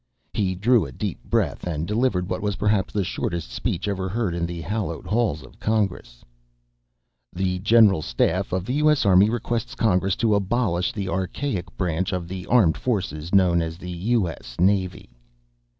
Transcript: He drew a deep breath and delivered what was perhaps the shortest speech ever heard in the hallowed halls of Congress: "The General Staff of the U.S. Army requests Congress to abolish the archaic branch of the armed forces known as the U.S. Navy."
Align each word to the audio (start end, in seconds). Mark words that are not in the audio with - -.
He 0.33 0.55
drew 0.55 0.83
a 0.83 0.91
deep 0.91 1.23
breath 1.23 1.67
and 1.67 1.85
delivered 1.85 2.27
what 2.27 2.41
was 2.41 2.55
perhaps 2.55 2.91
the 2.91 3.03
shortest 3.03 3.51
speech 3.51 3.87
ever 3.87 4.09
heard 4.09 4.33
in 4.33 4.47
the 4.47 4.61
hallowed 4.61 5.05
halls 5.05 5.43
of 5.43 5.59
Congress: 5.59 6.25
"The 7.31 7.59
General 7.59 8.01
Staff 8.01 8.51
of 8.51 8.65
the 8.65 8.73
U.S. 8.81 9.05
Army 9.05 9.29
requests 9.29 9.75
Congress 9.75 10.15
to 10.15 10.33
abolish 10.33 10.91
the 10.91 11.07
archaic 11.07 11.77
branch 11.77 12.13
of 12.13 12.27
the 12.27 12.47
armed 12.47 12.77
forces 12.77 13.35
known 13.35 13.61
as 13.61 13.77
the 13.77 13.91
U.S. 13.91 14.55
Navy." 14.59 15.07